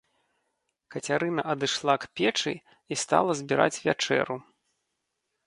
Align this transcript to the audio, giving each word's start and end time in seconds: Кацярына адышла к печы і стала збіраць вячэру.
Кацярына 0.95 1.41
адышла 1.53 1.95
к 2.05 2.09
печы 2.21 2.53
і 2.57 2.93
стала 3.03 3.31
збіраць 3.43 3.73
вячэру. 3.87 4.41